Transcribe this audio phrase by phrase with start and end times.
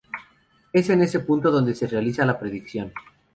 [0.73, 2.91] Es en ese punto donde se realiza la predicción.